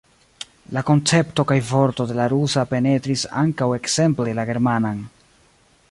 La 0.77 0.81
koncepto 0.87 1.45
kaj 1.51 1.57
vorto 1.67 2.07
de 2.11 2.17
la 2.21 2.25
rusa 2.33 2.65
penetris 2.73 3.27
ankaŭ 3.43 3.69
ekzemple 3.81 4.35
la 4.41 4.49
germanan. 4.53 5.07